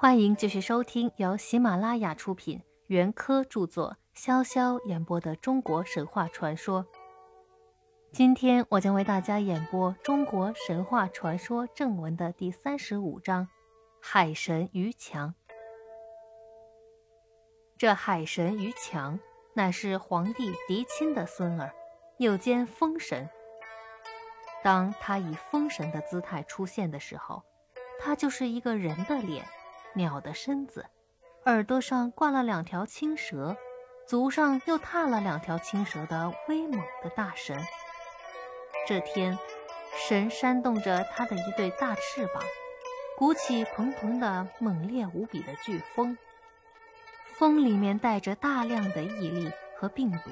[0.00, 6.86] 欢迎继续收听由喜马拉雅出品、袁科著作、潇潇演播的中国神话传说。
[8.12, 13.46] 今天我将为大家演播中国神话传说正文的第三十五章
[14.00, 15.30] 《海神于强》。
[17.76, 19.18] 这海神于强
[19.54, 21.72] 乃是皇帝狄亲的孙儿，
[22.18, 23.28] 又兼风神。
[24.62, 27.42] 当他以风神的姿态出现的时候，
[27.98, 29.44] 他就是一个人的脸。
[29.98, 30.86] 鸟的身子，
[31.44, 33.56] 耳朵上挂了两条青蛇，
[34.06, 37.60] 足上又踏了两条青蛇的威猛的大神。
[38.86, 39.36] 这天，
[40.08, 42.40] 神扇动着他的一对大翅膀，
[43.16, 46.16] 鼓起蓬蓬的猛烈无比的飓风，
[47.36, 50.30] 风里面带着大量的毅力和病毒，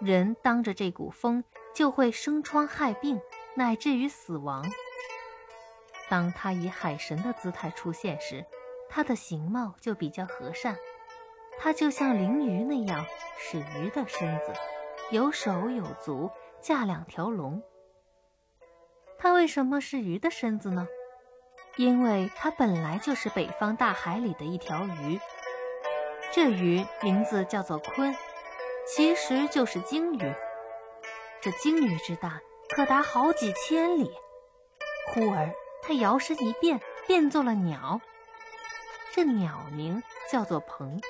[0.00, 1.44] 人当着这股风
[1.74, 3.20] 就会生疮害病，
[3.56, 4.64] 乃至于死亡。
[6.08, 8.44] 当他以海神的姿态出现时，
[8.88, 10.76] 他的形貌就比较和善。
[11.58, 13.04] 他就像灵鱼那样，
[13.38, 14.52] 是鱼的身子，
[15.10, 17.62] 有手有足，驾两条龙。
[19.18, 20.86] 他为什么是鱼的身子呢？
[21.76, 25.18] 因为它本来就是北方大海里的一条鱼。
[26.30, 28.14] 这鱼名字叫做鲲，
[28.86, 30.34] 其实就是鲸鱼。
[31.40, 32.40] 这鲸鱼之大，
[32.70, 34.12] 可达好几千里。
[35.08, 35.54] 忽而。
[35.86, 38.00] 它摇身一变，变作了鸟。
[39.12, 41.00] 这鸟名叫做鹏，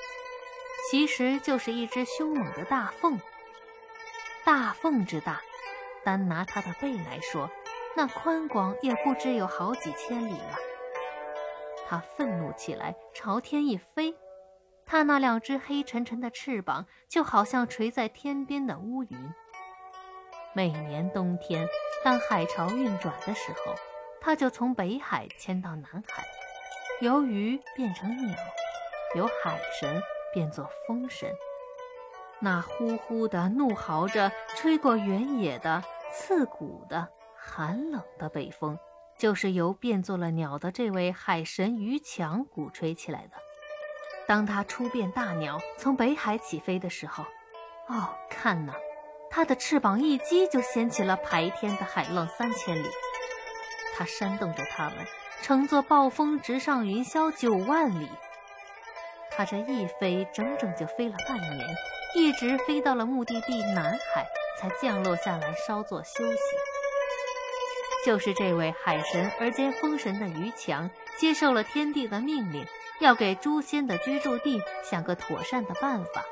[0.91, 3.19] 其实就是一只凶猛的大凤。
[4.43, 5.41] 大凤之大，
[6.03, 7.49] 单拿它的背来说，
[7.95, 10.57] 那宽广也不知有好几千里了。
[11.87, 14.15] 它愤怒起来，朝天一飞，
[14.85, 19.33] 它那两只黑沉沉的翅膀就好像垂在天边的乌云。
[20.53, 21.67] 每年冬天，
[22.03, 23.73] 当海潮运转的时候。
[24.25, 26.23] 他就从北海迁到南海，
[26.99, 28.35] 由鱼变成鸟，
[29.15, 30.01] 由海神
[30.33, 31.29] 变作风神。
[32.39, 38.79] 那呼呼的怒嚎着吹过原野的刺骨的寒冷的北风，
[39.15, 43.37] 就是由变作了鸟的这位海神于强鼓吹起来的。
[44.25, 47.23] 当他出变大鸟从北海起飞的时候，
[47.89, 48.73] 哦，看呐，
[49.29, 52.89] 他的翅膀一击就掀起了排天的海浪三千里。
[53.97, 54.97] 他煽动着它们，
[55.41, 58.09] 乘坐暴风直上云霄九万里。
[59.31, 61.65] 他这一飞，整整就飞了半年，
[62.13, 64.25] 一直飞到了目的地南海，
[64.59, 66.39] 才降落下来稍作休息。
[68.05, 72.65] 就是这位海神而兼风神的于强，接受了天帝的命令，
[72.99, 76.23] 要给诛仙的居住地想个妥善的办法。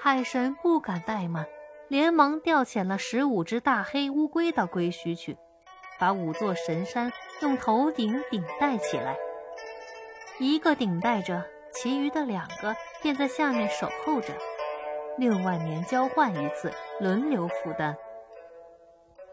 [0.00, 1.46] 海神不敢怠慢，
[1.88, 5.36] 连忙调遣了十五只大黑乌龟到龟墟去。
[5.98, 9.16] 把五座神山用头顶顶戴起来，
[10.38, 14.32] 一个顶戴着，其余的两个便在下面守候着。
[15.16, 17.96] 六万年交换一次，轮流负担。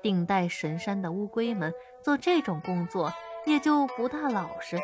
[0.01, 3.11] 顶戴神山的乌龟们做这种工作
[3.45, 4.79] 也就不大老实，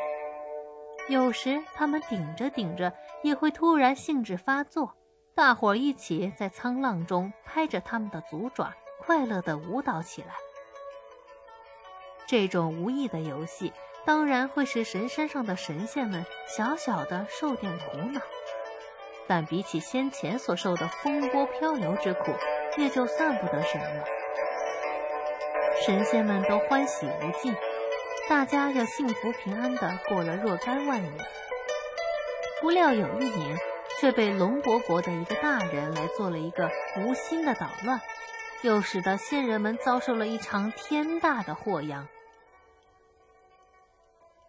[1.09, 2.93] 有时他们顶着顶着
[3.23, 4.95] 也会突然兴致发作，
[5.35, 10.35] 大伙儿一起在沧浪中拍着他们的足爪，快乐地舞蹈起来。
[12.31, 13.73] 这种无意的游戏，
[14.05, 18.21] 当然会使神山上的神仙们小小的受点苦恼，
[19.27, 22.31] 但比起先前所受的风波漂流之苦，
[22.77, 23.85] 也就算不得什么。
[25.85, 27.53] 神仙们都欢喜无尽，
[28.29, 31.13] 大家要幸福平安的过了若干万年。
[32.61, 33.57] 不料有一年，
[33.99, 37.99] 却被龙伯国的一个大人来做了一个无心的捣乱，
[38.61, 42.07] 又使得仙人们遭受了一场天大的祸殃。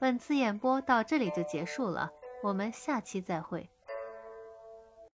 [0.03, 2.11] 本次演播到这里就结束了，
[2.43, 3.71] 我们下期再会。